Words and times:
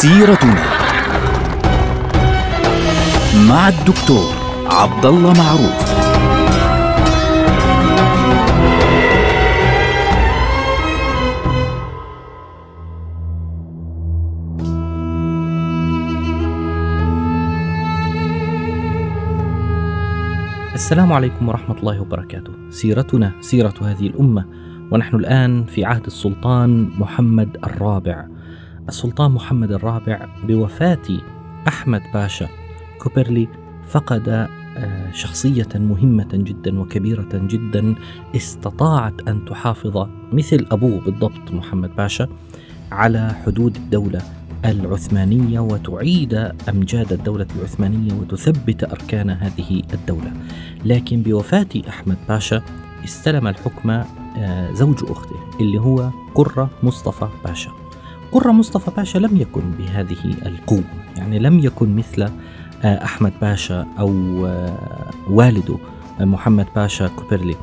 سيرتنا 0.00 0.64
مع 3.48 3.68
الدكتور 3.68 4.34
عبد 4.66 5.06
الله 5.06 5.32
معروف 5.32 6.00
السلام 20.74 21.12
عليكم 21.12 21.48
ورحمة 21.48 21.78
الله 21.78 22.00
وبركاته. 22.00 22.52
سيرتنا 22.70 23.32
سيرة 23.40 23.74
هذه 23.82 24.06
الأمة 24.06 24.44
ونحن 24.90 25.16
الآن 25.16 25.64
في 25.64 25.84
عهد 25.84 26.06
السلطان 26.06 26.90
محمد 26.98 27.56
الرابع. 27.64 28.39
السلطان 28.88 29.30
محمد 29.30 29.72
الرابع 29.72 30.28
بوفاة 30.44 31.20
أحمد 31.68 32.02
باشا 32.14 32.48
كوبرلي 32.98 33.48
فقد 33.88 34.48
آه، 34.76 35.12
شخصية 35.12 35.68
مهمة 35.74 36.28
جدا 36.32 36.80
وكبيرة 36.80 37.28
جدا 37.32 37.94
استطاعت 38.36 39.28
أن 39.28 39.44
تحافظ 39.44 40.06
مثل 40.32 40.66
أبوه 40.70 41.00
بالضبط 41.00 41.52
محمد 41.52 41.96
باشا 41.96 42.28
على 42.92 43.34
حدود 43.46 43.76
الدولة 43.76 44.22
العثمانية 44.64 45.60
وتعيد 45.60 46.34
أمجاد 46.68 47.12
الدولة 47.12 47.46
العثمانية 47.56 48.12
وتثبت 48.12 48.84
أركان 48.84 49.30
هذه 49.30 49.82
الدولة. 49.94 50.32
لكن 50.84 51.22
بوفاة 51.22 51.68
أحمد 51.88 52.16
باشا 52.28 52.62
استلم 53.04 53.46
الحكم 53.46 53.90
آه، 53.90 54.72
زوج 54.72 55.10
أخته 55.10 55.36
اللي 55.60 55.78
هو 55.80 56.10
قرة 56.34 56.70
مصطفى 56.82 57.28
باشا. 57.44 57.70
قرة 58.32 58.52
مصطفى 58.52 58.90
باشا 58.96 59.18
لم 59.18 59.36
يكن 59.36 59.62
بهذه 59.78 60.34
القوة. 60.46 60.84
يعني 61.16 61.38
لم 61.38 61.58
يكن 61.58 61.96
مثل 61.96 62.22
آه، 62.82 63.04
أحمد 63.04 63.32
باشا 63.40 63.86
أو 63.98 64.46
آه، 64.46 65.10
والده 65.30 65.78
محمد 66.20 66.66
باشا 66.76 67.08
كوبرلي 67.08 67.56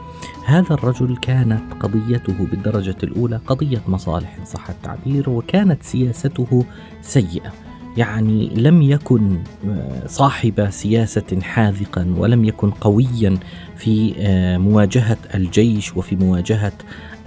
هذا 0.45 0.73
الرجل 0.73 1.17
كانت 1.17 1.73
قضيته 1.79 2.33
بالدرجة 2.51 2.95
الأولى 3.03 3.39
قضية 3.47 3.81
مصالح 3.87 4.35
إن 4.39 4.45
صح 4.45 4.69
التعبير 4.69 5.29
وكانت 5.29 5.83
سياسته 5.83 6.65
سيئة. 7.01 7.53
يعني 7.97 8.49
لم 8.55 8.81
يكن 8.81 9.37
آه، 9.67 10.07
صاحب 10.07 10.67
سياسة 10.69 11.41
حاذقا 11.41 12.13
ولم 12.17 12.45
يكن 12.45 12.71
قويا 12.71 13.37
في 13.75 14.13
آه، 14.17 14.57
مواجهة 14.57 15.17
الجيش 15.35 15.97
وفي 15.97 16.15
مواجهة 16.15 16.73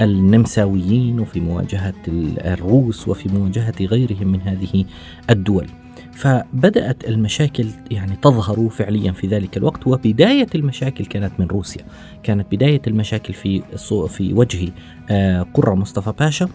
النمساويين 0.00 1.20
وفي 1.20 1.40
مواجهة 1.40 1.94
الروس 2.08 3.08
وفي 3.08 3.28
مواجهة 3.28 3.74
غيرهم 3.80 4.28
من 4.28 4.40
هذه 4.40 4.84
الدول. 5.30 5.66
فبدأت 6.12 7.08
المشاكل 7.08 7.66
يعني 7.90 8.16
تظهر 8.16 8.68
فعليا 8.68 9.12
في 9.12 9.26
ذلك 9.26 9.56
الوقت 9.56 9.86
وبداية 9.86 10.46
المشاكل 10.54 11.06
كانت 11.06 11.32
من 11.38 11.46
روسيا. 11.46 11.84
كانت 12.22 12.46
بداية 12.52 12.82
المشاكل 12.86 13.34
في 13.34 13.62
في 14.08 14.32
وجه 14.32 14.68
آه، 15.10 15.42
قرة 15.54 15.74
مصطفى 15.74 16.12
باشا. 16.18 16.48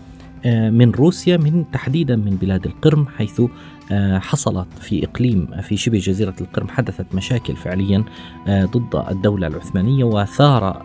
من 0.46 0.92
روسيا 0.92 1.38
من 1.38 1.66
تحديدا 1.72 2.16
من 2.16 2.38
بلاد 2.42 2.66
القرم 2.66 3.08
حيث 3.18 3.42
آه، 3.92 4.20
حصلت 4.20 4.68
في 4.80 5.06
إقليم 5.06 5.48
في 5.62 5.78
شبه 5.78 5.98
جزيرة 5.98 6.36
القرم 6.42 6.68
حدثت 6.68 7.16
مشاكل 7.16 7.56
فعليا 7.56 8.04
ضد 8.50 9.06
الدولة 9.12 9.48
العثمانية 9.48 10.04
وثار 10.04 10.84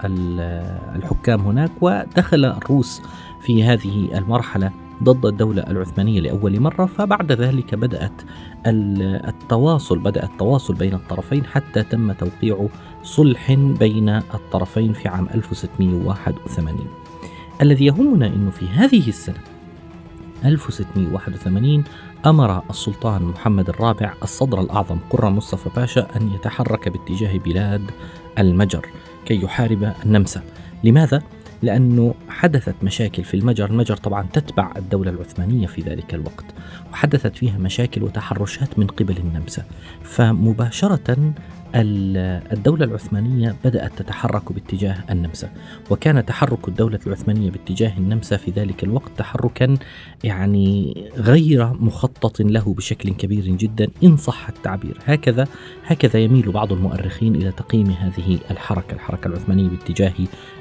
الحكام 0.97 1.41
هناك 1.41 1.71
ودخل 1.81 2.45
الروس 2.45 3.03
في 3.41 3.65
هذه 3.65 4.19
المرحلة 4.19 4.73
ضد 5.03 5.27
الدولة 5.27 5.63
العثمانية 5.63 6.21
لأول 6.21 6.61
مرة. 6.61 6.87
فبعد 6.87 7.33
ذلك 7.33 7.75
بدأت 7.75 8.23
التواصل 8.67 9.99
بدأ 9.99 10.25
التواصل 10.25 10.75
بين 10.75 10.95
الطرفين 10.95 11.45
حتى 11.45 11.83
تم 11.83 12.13
توقيع 12.13 12.69
صلح 13.03 13.53
بين 13.53 14.09
الطرفين 14.09 14.93
في 14.93 15.09
عام 15.09 15.29
1681 15.35 16.77
الذي 17.63 17.85
يهمنا 17.87 18.27
أنه 18.27 18.51
في 18.51 18.69
هذه 18.69 19.09
السنة 19.09 19.39
1681 20.45 21.85
أمر 22.27 22.63
السلطان 22.71 23.23
محمد 23.23 23.69
الرابع 23.69 24.15
الصدر 24.23 24.61
الأعظم 24.61 24.99
قرة 25.11 25.29
مصطفى 25.29 25.71
باشا 25.77 26.17
أن 26.17 26.33
يتحرك 26.35 26.89
باتجاه 26.89 27.39
بلاد 27.39 27.91
المجر 28.39 28.87
كي 29.27 29.43
يحارب 29.43 29.93
النمسا 30.05 30.43
لماذا؟ 30.85 31.23
لأنه 31.63 32.15
حدثت 32.29 32.75
مشاكل 32.83 33.25
في 33.25 33.35
المجر. 33.35 33.71
المجر 33.71 33.97
طبعا 33.97 34.27
تتبع 34.33 34.73
الدولة 34.77 35.11
العثمانية 35.11 35.67
في 35.67 35.83
ذلك 35.83 36.15
الوقت 36.15 36.45
وحدثت 36.93 37.37
فيها 37.37 37.59
مشاكل 37.59 38.03
وتحرشات 38.03 38.79
من 38.79 38.87
قبل 38.87 39.17
النمسا. 39.17 39.65
فمباشرة 40.03 41.35
الدولة 41.75 42.85
العثمانية 42.85 43.57
بدأت 43.65 43.93
تتحرك 43.97 44.53
باتجاه 44.53 44.97
النمسا 45.11 45.51
وكان 45.91 46.27
تحرك 46.27 46.69
الدولة 46.69 46.99
العثمانية 47.07 47.51
باتجاه 47.51 47.99
النمسا 47.99 48.37
في 48.37 48.51
ذلك 48.51 48.85
الوقت 48.85 49.11
تحركا 49.17 49.75
يعني 50.25 50.95
غير 51.17 51.73
مخطط 51.73 52.41
له 52.41 52.75
بشكل 52.75 53.11
كبير 53.11 53.45
جدا 53.45 53.89
إن 54.05 54.17
صح 54.17 54.49
التعبير. 54.49 54.99
هكذا 55.05 55.49
هكذا 55.87 56.19
يميل 56.21 56.53
بعض 56.53 56.73
المؤرخين 56.73 57.35
إلى 57.35 57.53
تقييم 57.53 57.91
هذه 57.91 58.39
الحركة 58.51 58.95
الحركة 58.95 59.29
العثمانية 59.29 59.69
باتجاه 59.69 60.15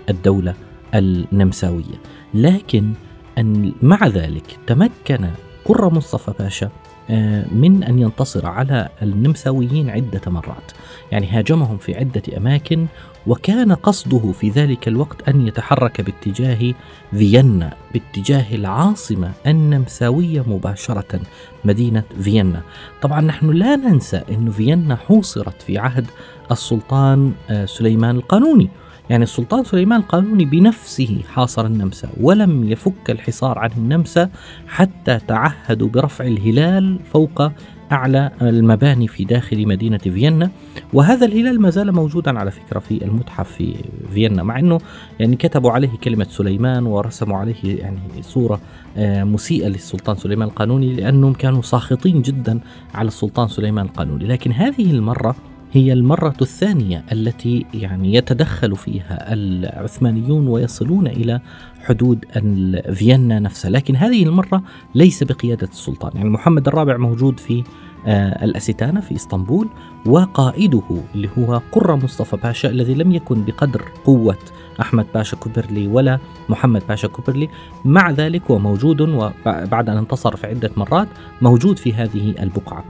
الدولة 0.09 0.53
النمساوية. 0.95 2.01
لكن 2.33 2.93
أن 3.37 3.71
مع 3.81 4.07
ذلك 4.07 4.57
تمكن 4.67 5.29
قرة 5.65 5.89
مصطفى 5.89 6.33
باشا 6.39 6.69
آه، 7.11 7.45
من 7.51 7.83
أن 7.83 7.99
ينتصر 7.99 8.45
على 8.47 8.89
النمساويين 9.01 9.89
عدة 9.89 10.21
مرات. 10.27 10.71
يعني 11.11 11.27
هاجمهم 11.27 11.77
في 11.77 11.95
عدة 11.95 12.37
أماكن 12.37 12.85
وكان 13.27 13.71
قصده 13.71 14.31
في 14.31 14.49
ذلك 14.49 14.87
الوقت 14.87 15.29
أن 15.29 15.47
يتحرك 15.47 16.01
باتجاه 16.01 16.73
فيينا 17.11 17.73
باتجاه 17.93 18.55
العاصمة 18.55 19.31
النمساوية 19.47 20.43
مباشرة 20.47 21.19
مدينة 21.65 22.03
فيينا. 22.21 22.61
طبعا 23.01 23.21
نحن 23.21 23.49
لا 23.49 23.75
ننسى 23.75 24.21
أن 24.31 24.51
فيينا 24.51 24.95
حوصرت 24.95 25.61
في 25.61 25.77
عهد 25.77 26.07
السلطان 26.51 27.33
آه، 27.49 27.65
سليمان 27.65 28.15
القانوني. 28.15 28.69
يعني 29.09 29.23
السلطان 29.23 29.63
سليمان 29.63 29.99
القانوني 29.99 30.45
بنفسه 30.45 31.21
حاصر 31.33 31.65
النمسا 31.65 32.09
ولم 32.21 32.69
يفك 32.69 33.09
الحصار 33.09 33.59
عن 33.59 33.69
النمسا 33.77 34.29
حتى 34.67 35.19
تعهدوا 35.27 35.89
برفع 35.89 36.25
الهلال 36.25 36.99
فوق 37.13 37.51
أعلى 37.91 38.31
المباني 38.41 39.07
في 39.07 39.23
داخل 39.23 39.67
مدينة 39.67 39.97
فيينا. 39.97 40.49
وهذا 40.93 41.25
الهلال 41.25 41.61
ما 41.61 41.69
زال 41.69 41.91
موجودا 41.91 42.39
على 42.39 42.51
فكرة 42.51 42.79
في 42.79 43.05
المتحف 43.05 43.51
في 43.51 43.75
فيينا 44.13 44.43
مع 44.43 44.59
أنه 44.59 44.77
يعني 45.19 45.35
كتبوا 45.35 45.71
عليه 45.71 45.89
كلمة 46.03 46.27
سليمان 46.29 46.85
ورسموا 46.85 47.37
عليه 47.37 47.55
يعني 47.63 47.99
صورة 48.21 48.61
آه، 48.97 49.23
مسيئة 49.23 49.67
للسلطان 49.67 50.15
سليمان 50.15 50.47
القانوني 50.47 50.93
لأنهم 50.93 51.33
كانوا 51.33 51.61
ساخطين 51.61 52.21
جدا 52.21 52.59
على 52.93 53.07
السلطان 53.07 53.47
سليمان 53.47 53.85
القانوني. 53.85 54.27
لكن 54.27 54.51
هذه 54.51 54.91
المرة 54.91 55.35
هي 55.71 55.93
المرة 55.93 56.33
الثانية 56.41 57.05
التي 57.11 57.65
يعني 57.73 58.13
يتدخل 58.13 58.75
فيها 58.75 59.33
العثمانيون 59.33 60.47
ويصلون 60.47 61.07
إلى 61.07 61.41
حدود 61.81 62.25
فيينا 62.93 63.39
نفسها. 63.39 63.71
لكن 63.71 63.95
هذه 63.95 64.23
المرة 64.23 64.63
ليس 64.95 65.23
بقيادة 65.23 65.67
السلطان. 65.67 66.11
يعني 66.15 66.29
محمد 66.29 66.67
الرابع 66.67 66.97
موجود 66.97 67.39
في 67.39 67.63
آه، 68.07 68.45
الأستانة 68.45 69.01
في 69.01 69.15
إسطنبول 69.15 69.67
وقائده 70.05 71.01
اللي 71.15 71.29
هو 71.37 71.61
قرة 71.71 71.95
مصطفى 71.95 72.37
باشا 72.37 72.69
الذي 72.69 72.93
لم 72.93 73.11
يكن 73.11 73.45
بقدر 73.45 73.81
قوة 74.05 74.37
أحمد 74.81 75.05
باشا 75.13 75.37
كوبرلي 75.37 75.87
ولا 75.87 76.19
محمد 76.49 76.83
باشا 76.89 77.07
كوبرلي. 77.07 77.49
مع 77.85 78.11
ذلك 78.11 78.41
هو 78.51 78.59
موجود 78.59 79.01
وبعد 79.01 79.89
أن 79.89 79.97
انتصر 79.97 80.35
في 80.35 80.47
عدة 80.47 80.71
مرات 80.77 81.07
موجود 81.41 81.77
في 81.77 81.93
هذه 81.93 82.35
البقعة. 82.39 82.83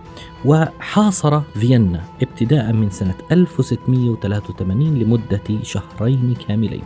وحاصر 0.45 1.39
فيينا 1.39 2.01
ابتداء 2.21 2.73
من 2.73 2.89
سنة 2.89 3.15
1683 3.31 4.99
لمدة 4.99 5.63
شهرين 5.63 6.35
كاملين. 6.47 6.83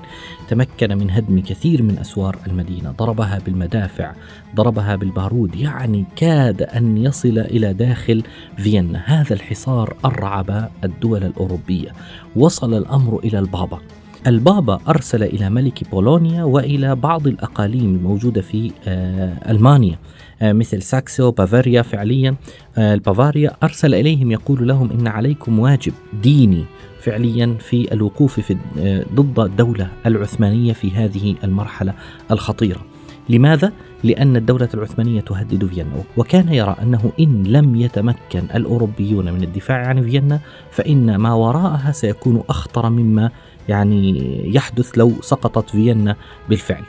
تمكن 0.50 0.97
من 0.97 1.11
هدم 1.11 1.39
كثير 1.39 1.83
من 1.83 2.00
أسوار 2.00 2.38
المدينة. 2.47 2.91
ضربها 2.91 3.39
بالمدافع 3.45 4.13
ضربها 4.55 4.95
بالبارود. 4.95 5.55
يعني 5.55 6.05
كاد 6.15 6.61
أن 6.61 6.97
يصل 6.97 7.38
إلى 7.38 7.73
داخل 7.73 8.23
فيينا. 8.57 9.03
هذا 9.05 9.33
الحصار 9.33 9.95
أرعب 10.05 10.69
الدول 10.83 11.23
الأوروبية. 11.23 11.91
وصل 12.35 12.73
الأمر 12.73 13.19
إلى 13.23 13.39
البابا. 13.39 13.79
البابا 14.27 14.79
أرسل 14.87 15.23
إلى 15.23 15.49
ملك 15.49 15.89
بولونيا 15.91 16.43
وإلى 16.43 16.95
بعض 16.95 17.27
الأقاليم 17.27 17.95
الموجودة 17.95 18.41
في 18.41 18.71
آه، 18.87 19.51
ألمانيا. 19.51 19.97
آه، 20.41 20.53
مثل 20.53 20.81
ساكسو 20.81 21.31
بافاريا 21.31 21.81
فعليا. 21.81 22.35
آه، 22.77 22.93
البافاريا 22.93 23.51
أرسل 23.63 23.93
إليهم 23.95 24.31
يقول 24.31 24.67
لهم 24.67 24.91
إن 24.91 25.07
عليكم 25.07 25.59
واجب 25.59 25.93
ديني 26.23 26.65
فعليا 26.99 27.55
في 27.59 27.93
الوقوف 27.93 28.39
في 28.39 28.57
ضد 29.15 29.39
الدولة 29.39 29.87
العثمانية 30.05 30.73
في 30.73 30.91
هذه 30.91 31.35
المرحلة 31.43 31.93
الخطيرة. 32.31 32.81
لماذا؟ 33.29 33.71
لأن 34.03 34.35
الدولة 34.35 34.69
العثمانية 34.73 35.21
تهدد 35.21 35.65
فيينا. 35.65 36.03
وكان 36.17 36.53
يرى 36.53 36.75
أنه 36.81 37.11
إن 37.19 37.43
لم 37.43 37.75
يتمكن 37.75 38.43
الأوروبيون 38.55 39.33
من 39.33 39.43
الدفاع 39.43 39.87
عن 39.87 40.01
فيينا 40.03 40.39
فإن 40.71 41.15
ما 41.15 41.33
وراءها 41.33 41.91
سيكون 41.91 42.43
أخطر 42.49 42.89
مما 42.89 43.31
يعني 43.69 44.42
يحدث 44.56 44.98
لو 44.98 45.13
سقطت 45.21 45.69
فيينا 45.69 46.15
بالفعل. 46.50 46.83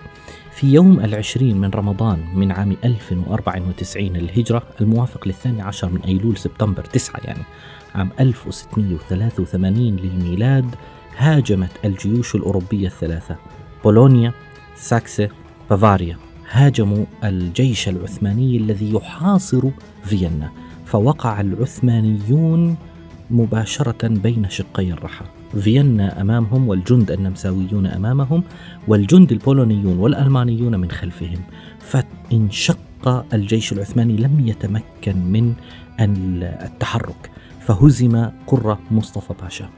في 0.54 0.72
يوم 0.72 1.00
العشرين 1.00 1.60
من 1.60 1.70
رمضان 1.70 2.24
من 2.34 2.52
عام 2.52 2.76
1094 2.84 4.16
الهجرة 4.16 4.62
الموافق 4.80 5.26
للثاني 5.28 5.62
عشر 5.62 5.88
من 5.88 6.00
أيلول 6.00 6.36
سبتمبر 6.36 6.84
9 6.84 7.20
يعني 7.24 7.42
عام 7.94 8.10
1683 8.20 9.76
للميلاد 9.96 10.74
هاجمت 11.16 11.70
الجيوش 11.84 12.34
الأوروبية 12.34 12.86
الثلاثة 12.86 13.36
بولونيا 13.84 14.32
ساكسي 14.76 15.28
بافاريا. 15.70 16.18
هاجموا 16.50 17.04
الجيش 17.24 17.88
العثماني 17.88 18.56
الذي 18.56 18.94
يحاصر 18.94 19.62
فيينا 20.04 20.50
فوقع 20.86 21.40
العثمانيون 21.40 22.76
مباشرة 23.30 24.08
بين 24.08 24.50
شقي 24.50 24.92
الرحى. 24.92 25.24
فيينا 25.60 26.20
أمامهم 26.20 26.68
والجند 26.68 27.10
النمساويون 27.10 27.86
أمامهم 27.86 28.42
والجند 28.88 29.32
البولونيون 29.32 29.98
والألمانيون 29.98 30.80
من 30.80 30.90
خلفهم. 30.90 31.40
فانشق 31.80 32.78
الجيش 33.34 33.72
العثماني 33.72 34.16
لم 34.16 34.48
يتمكن 34.48 35.16
من 35.16 35.54
التحرك 36.42 37.30
فهزم 37.60 38.28
قرة 38.46 38.78
مصطفى 38.90 39.34
باشا 39.42 39.68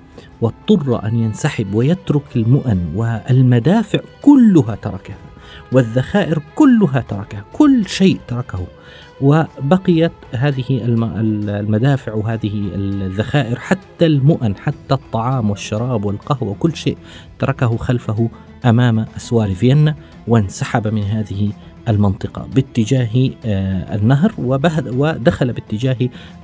واضطر 0.40 1.05
أن 1.05 1.17
ينسحب 1.17 1.75
ويترك 1.75 2.37
المؤن 2.37 2.93
والمدافع 2.94 4.00
كلها 4.23 4.75
تركها 4.75 5.17
والذخائر 5.73 6.43
كلها 6.55 7.00
تركها 7.00 7.44
كل 7.52 7.88
شيء 7.88 8.20
تركه. 8.28 8.67
وبقيت 9.21 10.13
هذه 10.33 10.65
المدافع 10.71 12.15
وهذه 12.15 12.71
الذخائر 12.75 13.59
حتى 13.59 14.07
المؤن 14.07 14.57
حتى 14.57 14.95
الطعام 14.95 15.51
والشراب 15.51 16.05
والقهوة 16.05 16.51
وكل 16.51 16.77
شيء 16.77 16.97
تركه 17.39 17.77
خلفه 17.77 18.31
أمام 18.65 19.07
أسوار 19.17 19.55
فيينا 19.55 19.95
وانسحب 20.29 20.89
من 20.89 21.03
هذه 21.03 21.53
المنطقة 21.89 22.49
باتجاه 22.55 23.31
آه، 23.45 23.95
النهر 23.95 24.33
ودخل 24.39 25.53
باتجاه 25.53 25.97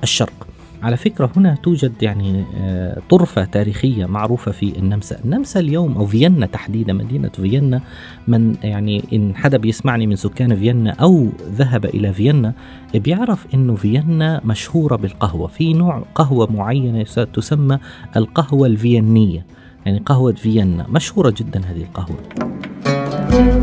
الشرق. 0.03 0.47
على 0.83 0.97
فكرة 0.97 1.31
هنا 1.37 1.55
توجد 1.63 1.93
يعني 2.03 2.43
آه، 2.57 3.01
طرفة 3.09 3.45
تاريخية 3.45 4.05
معروفة 4.05 4.51
في 4.51 4.79
النمسا. 4.79 5.19
النمسا 5.25 5.59
اليوم 5.59 5.97
أو 5.97 6.05
فيينا 6.05 6.45
تحديدا 6.45 6.93
مدينة 6.93 7.29
فيينا 7.29 7.81
من 8.27 8.55
يعني 8.63 9.03
إن 9.13 9.35
حدا 9.35 9.57
بيسمعني 9.57 10.07
من 10.07 10.15
سكان 10.15 10.55
فيينا 10.55 10.91
أو 10.91 11.27
ذهب 11.51 11.85
إلى 11.85 12.13
فيينا 12.13 12.53
بيعرف 12.95 13.47
إنه 13.53 13.75
فيينا 13.75 14.41
مشهورة 14.45 14.95
بالقهوة. 14.95 15.47
في 15.47 15.73
نوع 15.73 16.03
قهوة 16.15 16.51
معينة 16.51 17.03
تسمى 17.03 17.79
القهوة 18.17 18.67
الفيينية 18.67 19.45
يعني 19.85 19.99
قهوة 20.05 20.33
فيينا. 20.33 20.85
مشهورة 20.89 21.33
جدا 21.37 21.61
هذه 21.65 21.81
القهوة. 21.81 23.62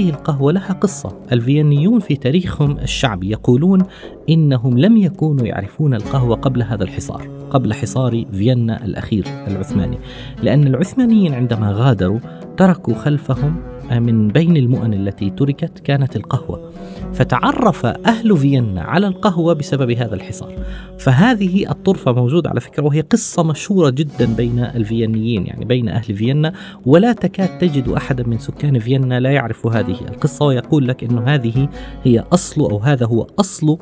هذه 0.00 0.10
القهوة 0.10 0.52
لها 0.52 0.72
قصة. 0.72 1.12
الفينيون 1.32 2.00
في 2.00 2.16
تاريخهم 2.16 2.78
الشعبي 2.78 3.30
يقولون 3.30 3.82
إنهم 4.28 4.78
لم 4.78 4.96
يكونوا 4.96 5.46
يعرفون 5.46 5.94
القهوة 5.94 6.36
قبل 6.36 6.62
هذا 6.62 6.84
الحصار 6.84 7.28
قبل 7.50 7.74
حصار 7.74 8.24
فيينا 8.32 8.84
الأخير 8.84 9.24
العثماني. 9.46 9.98
لأن 10.42 10.66
العثمانيين 10.66 11.34
عندما 11.34 11.72
غادروا 11.72 12.18
تركوا 12.56 12.94
خلفهم 12.94 13.56
من 13.98 14.28
بين 14.28 14.56
المؤن 14.56 14.94
التي 14.94 15.30
تركت 15.30 15.78
كانت 15.78 16.16
القهوة 16.16 16.72
فتعرف 17.12 17.86
أهل 17.86 18.36
فيينا 18.36 18.82
على 18.82 19.06
القهوة 19.06 19.52
بسبب 19.54 19.90
هذا 19.90 20.14
الحصار. 20.14 20.54
فهذه 20.98 21.70
الطرفة 21.70 22.12
موجودة 22.12 22.50
على 22.50 22.60
فكرة 22.60 22.82
وهي 22.82 23.00
قصة 23.00 23.42
مشهورة 23.42 23.90
جدا 23.90 24.34
بين 24.36 24.58
الفينيين 24.58 25.46
يعني 25.46 25.64
بين 25.64 25.88
أهل 25.88 26.14
فيينا 26.16 26.52
ولا 26.86 27.12
تكاد 27.12 27.58
تجد 27.58 27.88
أحدا 27.88 28.24
من 28.26 28.38
سكان 28.38 28.78
فيينا 28.78 29.20
لا 29.20 29.30
يعرف 29.30 29.66
هذه 29.66 29.96
القصة 30.08 30.46
ويقول 30.46 30.88
لك 30.88 31.04
أنه 31.04 31.24
هذه 31.26 31.68
هي 32.04 32.24
أصل 32.32 32.60
أو 32.60 32.78
هذا 32.78 33.06
هو 33.06 33.26
أصل 33.38 33.78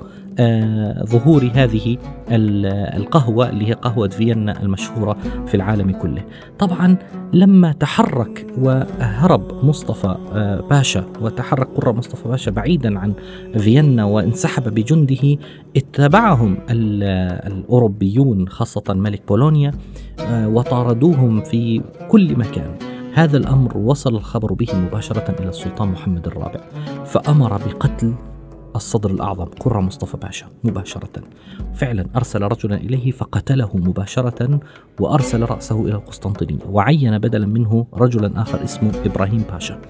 ظهور 1.04 1.50
هذه 1.54 1.96
القهوة 2.96 3.50
اللي 3.50 3.68
هي 3.68 3.72
قهوة 3.72 4.08
فيينا 4.08 4.62
المشهورة 4.62 5.16
في 5.46 5.54
العالم 5.54 5.90
كله. 5.90 6.22
طبعا 6.58 6.96
لما 7.32 7.72
تحرك 7.72 8.46
وهرب 8.58 9.64
مصطفى 9.64 10.16
آه، 10.32 10.60
باشا 10.60 11.04
وتحرك 11.20 11.68
قرة 11.68 11.92
مصطفى 11.92 12.28
باشا 12.28 12.50
بعيدا 12.50 12.98
عن 12.98 13.12
فيينا 13.58 14.04
وانسحب 14.04 14.74
بجنده 14.74 15.36
اتبعهم 15.76 16.58
الأوروبيون 16.70 18.48
خاصة 18.48 18.94
ملك 18.94 19.22
بولونيا 19.28 19.72
آه، 20.20 20.48
وطاردوهم 20.48 21.40
في 21.40 21.82
كل 22.08 22.38
مكان. 22.38 22.74
هذا 23.14 23.36
الأمر 23.36 23.78
وصل 23.78 24.16
الخبر 24.16 24.52
به 24.52 24.68
مباشرة 24.74 25.34
إلى 25.40 25.48
السلطان 25.48 25.88
محمد 25.88 26.26
الرابع 26.26 26.60
فأمر 27.04 27.52
بقتل 27.52 28.14
الصدر 28.78 29.10
الأعظم 29.10 29.44
قرة 29.44 29.80
مصطفى 29.80 30.16
باشا 30.16 30.46
مباشرة. 30.64 31.22
فعلا 31.74 32.06
أرسل 32.16 32.42
رجلا 32.42 32.76
إليه 32.76 33.10
فقتله 33.10 33.70
مباشرة 33.74 34.60
وأرسل 35.00 35.42
رأسه 35.42 35.80
إلى 35.80 35.94
القسطنطينية 35.94 36.58
وعين 36.70 37.18
بدلا 37.18 37.46
منه 37.46 37.86
رجلا 37.94 38.42
آخر 38.42 38.64
اسمه 38.64 38.92
إبراهيم 39.06 39.44
باشا. 39.52 39.80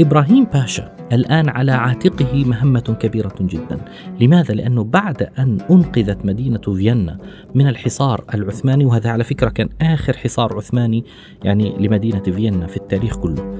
إبراهيم 0.00 0.44
باشا 0.44 0.96
الآن 1.12 1.48
على 1.48 1.72
عاتقه 1.72 2.44
مهمة 2.44 2.96
كبيرة 3.00 3.34
جدا. 3.40 3.80
لماذا؟ 4.20 4.54
لأنه 4.54 4.84
بعد 4.84 5.22
أن 5.38 5.58
أنقذت 5.70 6.24
مدينة 6.24 6.60
فيينا 6.60 7.18
من 7.54 7.68
الحصار 7.68 8.24
العثماني 8.34 8.84
وهذا 8.84 9.10
على 9.10 9.24
فكرة 9.24 9.48
كان 9.48 9.68
آخر 9.82 10.16
حصار 10.16 10.56
عثماني 10.56 11.04
يعني 11.44 11.76
لمدينة 11.78 12.22
فيينا 12.22 12.66
في 12.66 12.76
التاريخ 12.76 13.16
كله. 13.16 13.58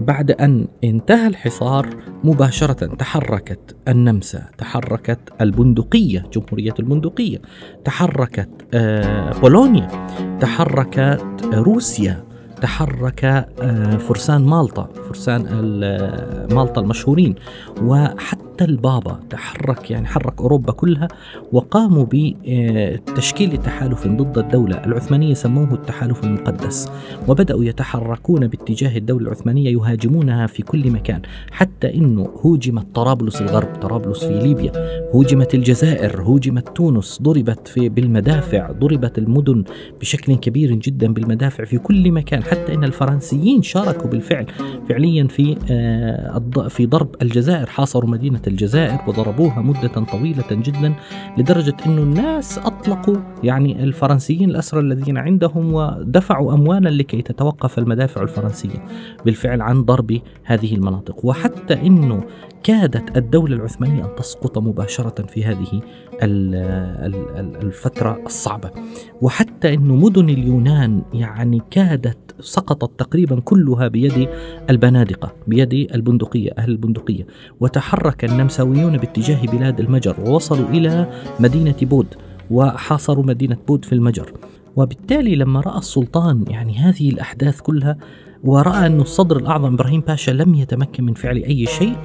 بعد 0.00 0.30
أن 0.30 0.66
انتهى 0.84 1.26
الحصار 1.26 1.88
مباشرة 2.24 2.94
تحركت 2.94 3.76
النمسا 3.88 4.42
تحركت 4.58 5.18
البندقية 5.40 6.24
جمهورية 6.32 6.74
البندقية 6.78 7.38
تحركت 7.84 8.48
آه، 8.74 9.32
بولونيا 9.40 9.88
تحركت 10.40 11.24
روسيا 11.54 12.24
تحرك 12.62 13.24
آه، 13.24 13.96
فرسان 13.96 14.44
مالطا 14.44 14.88
فرسان 15.08 15.42
مالطا 16.52 16.80
المشهورين. 16.80 17.34
وحتى 17.82 18.45
البابا 18.62 19.20
تحرك 19.30 19.90
يعني 19.90 20.06
حرك 20.06 20.40
أوروبا 20.40 20.72
كلها 20.72 21.08
وقاموا 21.52 22.06
بتشكيل 22.10 23.56
تحالف 23.56 24.06
ضد 24.06 24.38
الدولة 24.38 24.84
العثمانية 24.84 25.34
سموه 25.34 25.74
التحالف 25.74 26.24
المقدس. 26.24 26.90
وبدأوا 27.28 27.64
يتحركون 27.64 28.46
باتجاه 28.46 28.96
الدولة 28.96 29.26
العثمانية 29.26 29.70
يهاجمونها 29.70 30.46
في 30.46 30.62
كل 30.62 30.90
مكان. 30.90 31.22
حتى 31.50 31.94
أنه 31.94 32.28
هوجمت 32.40 32.86
طرابلس 32.94 33.40
الغرب 33.40 33.74
طرابلس 33.74 34.24
في 34.24 34.38
ليبيا 34.38 34.72
هوجمت 35.14 35.54
الجزائر 35.54 36.22
هوجمت 36.22 36.76
تونس 36.76 37.22
ضربت 37.22 37.68
في 37.68 37.88
بالمدافع 37.88 38.72
ضربت 38.72 39.18
المدن 39.18 39.64
بشكل 40.00 40.34
كبير 40.36 40.72
جدا 40.74 41.12
بالمدافع 41.12 41.64
في 41.64 41.78
كل 41.78 42.12
مكان. 42.12 42.42
حتى 42.42 42.74
إن 42.74 42.84
الفرنسيين 42.84 43.62
شاركوا 43.62 44.10
بالفعل 44.10 44.46
فعليا 44.88 45.26
في 45.26 45.56
آه، 45.70 46.68
في 46.68 46.86
ضرب 46.86 47.08
الجزائر 47.22 47.66
حاصروا 47.66 48.10
مدينة 48.10 48.40
الجزائر 48.46 48.98
وضربوها 49.06 49.62
مدة 49.62 49.88
طويلة 49.88 50.44
جدا 50.50 50.94
لدرجة 51.38 51.76
إنه 51.86 52.02
الناس 52.02 52.58
أطلقوا 52.58 53.16
يعني 53.42 53.84
الفرنسيين 53.84 54.50
الأسرى 54.50 54.80
الذين 54.80 55.18
عندهم 55.18 55.74
ودفعوا 55.74 56.54
اموالا 56.54 56.88
لكي 56.88 57.22
تتوقف 57.22 57.78
المدافع 57.78 58.22
الفرنسية 58.22 58.84
بالفعل 59.24 59.60
عن 59.60 59.82
ضرب 59.82 60.20
هذه 60.44 60.74
المناطق. 60.74 61.24
وحتى 61.24 61.74
إنه 61.74 62.22
كادت 62.66 63.16
الدولة 63.16 63.56
العثمانية 63.56 64.04
أن 64.04 64.14
تسقط 64.16 64.58
مباشرة 64.58 65.26
في 65.26 65.44
هذه 65.44 65.80
الفترة 67.62 68.22
الصعبة. 68.26 68.70
وحتى 69.22 69.74
أن 69.74 69.88
مدن 69.88 70.28
اليونان 70.28 71.02
يعني 71.12 71.62
كادت 71.70 72.34
سقطت 72.40 73.00
تقريبا 73.00 73.40
كلها 73.40 73.88
بيد 73.88 74.28
البنادقة 74.70 75.32
بيد 75.46 75.72
البندقية 75.94 76.50
أهل 76.58 76.70
البندقية. 76.70 77.26
وتحرك 77.60 78.24
النمساويون 78.24 78.96
باتجاه 78.96 79.46
بلاد 79.46 79.80
المجر 79.80 80.16
ووصلوا 80.26 80.68
إلى 80.68 81.10
مدينة 81.40 81.76
بود 81.82 82.06
وحاصروا 82.50 83.24
مدينة 83.24 83.56
بود 83.68 83.84
في 83.84 83.92
المجر. 83.92 84.32
وبالتالي 84.76 85.36
لما 85.36 85.60
رأى 85.60 85.78
السلطان 85.78 86.44
يعني 86.48 86.78
هذه 86.78 87.10
الأحداث 87.10 87.60
كلها 87.60 87.98
ورأى 88.44 88.86
أن 88.86 89.00
الصدر 89.00 89.36
الأعظم 89.36 89.74
إبراهيم 89.74 90.00
باشا 90.00 90.30
لم 90.30 90.54
يتمكن 90.54 91.04
من 91.04 91.14
فعل 91.14 91.36
أي 91.36 91.66
شيء 91.66 91.96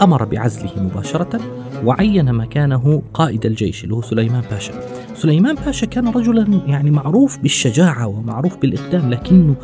أمر 0.00 0.24
بعزله 0.24 0.70
مباشرة 0.82 1.40
وعين 1.84 2.32
مكانه 2.32 3.02
قائد 3.14 3.46
الجيش 3.46 3.84
اللي 3.84 3.94
هو 3.94 4.02
سليمان 4.02 4.42
باشا. 4.50 4.72
سليمان 5.14 5.54
باشا 5.54 5.86
كان 5.86 6.08
رجلا 6.08 6.60
يعني 6.66 6.90
معروف 6.90 7.38
بالشجاعة 7.38 8.06
ومعروف 8.06 8.56
بالإقدام 8.56 9.10
لكنه 9.10 9.54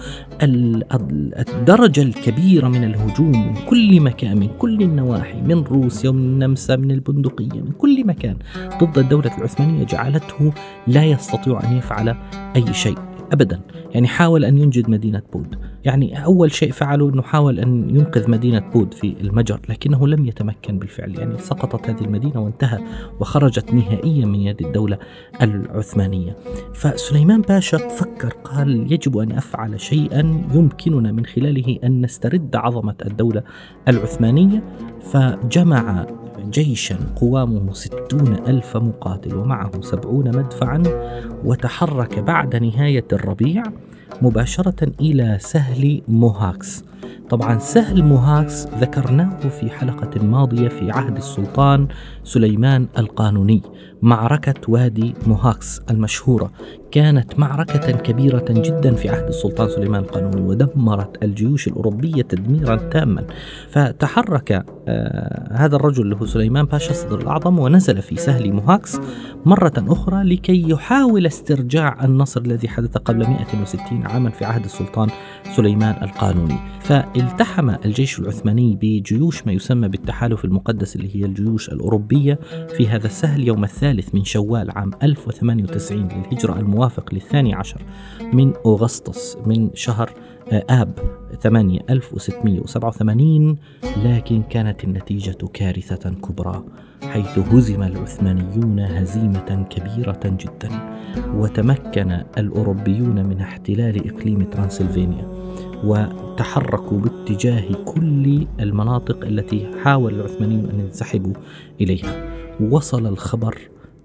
الدرجة 0.43 2.03
الكبيرة 2.03 2.69
من 2.69 2.85
الهجوم 2.85 3.47
من 3.47 3.55
كل 3.69 4.01
مكان 4.01 4.39
من 4.39 4.49
كل 4.59 4.83
النواحي 4.83 5.41
من 5.41 5.63
روسيا 5.65 6.11
ومن 6.11 6.21
النمسا 6.21 6.77
من 6.77 6.91
البندقية 6.91 7.61
من 7.61 7.73
كل 7.79 8.07
مكان 8.07 8.37
ضد 8.83 8.99
الدولة 8.99 9.39
العثمانية 9.39 9.85
جعلته 9.85 10.53
لا 10.87 11.05
يستطيع 11.05 11.61
أن 11.65 11.77
يفعل 11.77 12.17
أي 12.57 12.75
شيء. 12.75 13.10
ابدا. 13.33 13.61
يعني 13.95 14.09
حاول 14.09 14.45
أن 14.45 14.59
ينجد 14.59 14.91
مدينة 14.91 15.23
بود. 15.33 15.57
يعني 15.85 16.25
أول 16.25 16.53
شيء 16.53 16.73
فعله 16.73 17.09
إنه 17.09 17.23
حاول 17.23 17.59
أن 17.59 17.97
ينقذ 17.97 18.31
مدينة 18.31 18.59
بود 18.59 18.95
في 18.95 19.17
المجر 19.21 19.61
لكنه 19.69 20.09
لم 20.09 20.27
يتمكن 20.27 20.79
بالفعل. 20.79 21.19
يعني 21.19 21.39
سقطت 21.39 21.91
هذه 21.91 22.01
المدينة 22.01 22.41
وانتهى 22.41 22.79
وخرجت 23.21 23.75
نهائيا 23.75 24.27
من 24.27 24.41
يد 24.41 24.63
الدولة 24.63 24.99
العثمانية. 25.43 26.37
فسليمان 26.75 27.41
باشا 27.41 27.79
فكر 27.79 28.29
قال 28.45 28.93
يجب 28.93 29.19
أن 29.19 29.33
أفعل 29.33 29.81
شيئا 29.81 30.45
يمكننا 30.55 31.13
من 31.13 31.27
خلاله 31.27 31.79
أن 31.85 32.01
نسترد 32.01 32.57
عظمة 32.57 32.95
الدولة 33.07 33.43
العثمانية. 33.89 34.63
فجمع 35.01 36.07
جيشا 36.51 36.97
قوامه 37.17 37.73
ستون 37.73 38.35
ألف 38.47 38.77
مقاتل 38.77 39.37
ومعه 39.37 39.81
سبعون 39.81 40.29
مدفعا 40.37 40.83
وتحرك 41.45 42.19
بعد 42.19 42.57
نهاية 42.57 43.05
الربيع 43.13 43.63
مباشرة 44.23 44.93
إلى 45.01 45.39
سهل 45.41 46.03
موهاكس. 46.09 46.85
طبعا 47.31 47.59
سهل 47.59 48.05
موهاكس 48.05 48.67
ذكرناه 48.67 49.49
في 49.49 49.71
حلقة 49.71 50.25
ماضية 50.25 50.69
في 50.69 50.91
عهد 50.91 51.17
السلطان 51.17 51.89
سليمان 52.25 52.87
القانوني 52.99 53.63
معركة 54.03 54.55
وادي 54.69 55.15
موهاكس 55.27 55.81
المشهورة. 55.91 56.51
كانت 56.91 57.39
معركة 57.39 57.93
كبيرة 57.93 58.45
جدا 58.49 58.95
في 58.95 59.09
عهد 59.09 59.27
السلطان 59.29 59.69
سليمان 59.69 60.03
القانوني 60.03 60.43
ودمرت 60.43 61.25
الجيوش 61.25 61.69
الأوروبية 61.69 62.23
تدميرا 62.23 62.77
تاما. 62.77 63.25
فتحرك 63.71 64.65
آه 64.89 65.53
هذا 65.53 65.77
الرجل 65.77 66.03
اللي 66.03 66.17
هو 66.17 66.27
سليمان 66.27 66.65
باشا 66.65 66.91
الصدر 66.91 67.21
الأعظم 67.21 67.59
ونزل 67.59 68.03
في 68.03 68.17
سهل 68.17 68.53
موهاكس 68.53 69.01
مرة 69.47 69.73
أخرى 69.79 70.25
لكي 70.25 70.71
يحاول 70.71 71.27
استرجاع 71.27 72.05
النصر 72.05 72.41
الذي 72.41 72.69
حدث 72.69 72.97
قبل 72.97 73.27
160 73.29 74.07
عاما 74.07 74.31
في 74.31 74.45
عهد 74.45 74.65
السلطان 74.65 75.09
سليمان 75.57 76.03
القانوني. 76.03 76.57
فالتحم 76.91 77.71
الجيش 77.71 78.19
العثماني 78.19 78.79
بجيوش 78.81 79.47
ما 79.47 79.53
يسمى 79.53 79.89
بالتحالف 79.89 80.45
المقدس 80.45 80.97
اللي 80.97 81.17
هي 81.17 81.25
الجيوش 81.25 81.69
الأوروبية 81.69 82.39
في 82.77 82.89
هذا 82.89 83.07
السهل 83.07 83.49
يوم 83.49 83.65
الثالث 83.65 84.15
من 84.15 84.25
شوال 84.25 84.71
عام 84.71 84.91
1098 85.03 86.09
للهجرة 86.09 86.59
الموافق 86.59 87.15
للثاني 87.15 87.55
عشر 87.55 87.83
من 88.33 88.53
أغسطس 88.67 89.37
من 89.47 89.71
شهر 89.75 90.11
آه، 90.53 90.65
آب 90.71 90.99
8687 91.41 93.57
لكن 94.05 94.43
كانت 94.43 94.85
النتيجة 94.85 95.39
كارثة 95.53 96.11
كبرى 96.11 96.65
حيث 97.03 97.39
هزم 97.39 97.83
العثمانيون 97.83 98.81
هزيمة 98.81 99.67
كبيرة 99.71 100.21
جدا 100.25 100.69
وتمكن 101.35 102.23
الأوروبيون 102.39 103.27
من 103.27 103.41
احتلال 103.41 104.15
إقليم 104.15 104.43
ترانسلفانيا 104.43 105.41
وتحركوا 105.85 106.99
باتجاه 106.99 107.65
كل 107.85 108.47
المناطق 108.61 109.25
التي 109.25 109.71
حاول 109.85 110.15
العثمانيون 110.15 110.71
أن 110.71 110.81
ينسحبوا 110.81 111.33
إليها. 111.81 112.31
وصل 112.61 113.07
الخبر 113.07 113.59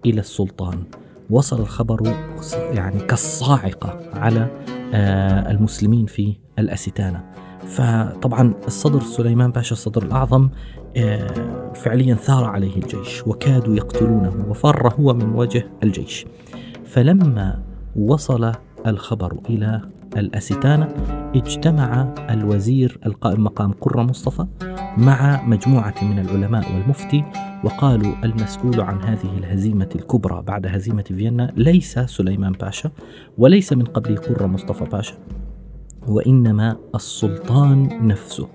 إلى 0.05 0.19
السلطان. 0.19 0.83
وصل 1.29 1.59
الخبر 1.59 2.15
يعني 2.53 2.99
كالصاعقة 2.99 3.99
على 4.13 4.47
آه، 4.93 5.51
المسلمين 5.51 6.05
في 6.05 6.35
الأستانة. 6.59 7.23
فطبعا 7.67 8.53
الصدر 8.67 9.01
سليمان 9.01 9.51
باشا 9.51 9.73
الصدر 9.73 10.03
الأعظم 10.03 10.49
آه، 10.97 11.73
فعليا 11.73 12.15
ثار 12.15 12.43
عليه 12.43 12.75
الجيش 12.75 13.27
وكادوا 13.27 13.75
يقتلونه 13.75 14.45
وفر 14.49 14.93
هو 14.93 15.13
من 15.13 15.35
وجه 15.35 15.67
الجيش. 15.83 16.25
فلما 16.85 17.63
وصل 17.95 18.51
الخبر 18.87 19.37
إلى 19.49 19.81
الأستانة 20.17 20.87
اجتمع 21.35 22.13
الوزير 22.29 22.99
القائم 23.05 23.43
مقام 23.43 23.71
قرة 23.71 24.01
مصطفى 24.01 24.45
مع 24.97 25.43
مجموعة 25.45 25.95
من 26.01 26.19
العلماء 26.19 26.73
والمفتي 26.73 27.23
وقالوا 27.63 28.13
المسؤول 28.23 28.81
عن 28.81 29.01
هذه 29.01 29.37
الهزيمة 29.37 29.89
الكبرى 29.95 30.41
بعد 30.41 30.67
هزيمة 30.67 31.03
فيينا 31.03 31.53
ليس 31.57 31.99
سليمان 31.99 32.51
باشا 32.51 32.91
وليس 33.37 33.73
من 33.73 33.85
قبله 33.85 34.15
قرة 34.15 34.45
مصطفى 34.45 34.85
باشا 34.85 35.15
وإنما 36.07 36.77
السلطان 36.95 38.07
نفسه 38.07 38.47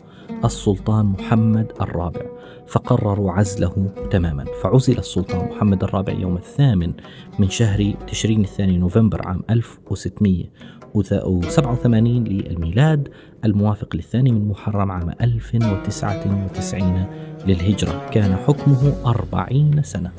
السلطان 0.44 1.06
محمد 1.06 1.72
الرابع. 1.80 2.39
فقرروا 2.70 3.32
عزله 3.32 3.90
تماما. 4.10 4.44
فعزل 4.62 4.98
السلطان 4.98 5.48
محمد 5.48 5.84
الرابع 5.84 6.12
يوم 6.12 6.36
الثامن 6.36 6.92
من 7.38 7.50
شهر 7.50 7.94
تشرين 8.08 8.40
الثاني 8.40 8.78
نوفمبر 8.78 9.28
عام 9.28 9.42
1687 9.50 12.24
للميلاد 12.24 13.08
الموافق 13.44 13.96
للثاني 13.96 14.32
من 14.32 14.48
محرم 14.48 14.90
عام 14.90 15.10
1099 15.20 17.06
للهجرة. 17.46 18.08
كان 18.10 18.36
حكمه 18.36 18.92
أربعين 19.06 19.82
سنة. 19.82 20.10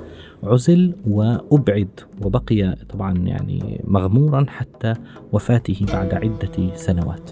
عزل 0.43 0.95
وأبعد 1.07 1.99
وبقي 2.21 2.75
طبعا 2.89 3.17
يعني 3.17 3.81
مغمورا 3.87 4.45
حتى 4.49 4.93
وفاته 5.31 5.85
بعد 5.93 6.13
عدة 6.13 6.75
سنوات. 6.75 7.31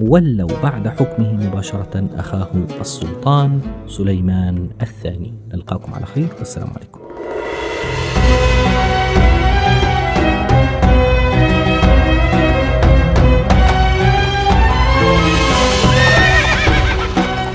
وولوا 0.00 0.48
بعد 0.62 0.88
حكمه 0.88 1.32
مباشرة 1.32 2.08
أخاه 2.16 2.48
السلطان 2.80 3.60
سليمان 3.86 4.68
الثاني. 4.82 5.34
نلقاكم 5.54 5.94
على 5.94 6.06
خير. 6.06 6.28
والسلام 6.38 6.70
عليكم. 6.76 7.00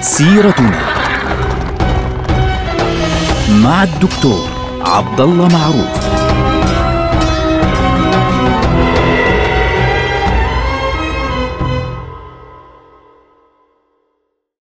سيرتنا 0.02 0.80
مع 3.64 3.84
الدكتور 3.84 4.48
عبد 4.82 5.22
الله 5.22 5.48
معروف. 5.48 6.15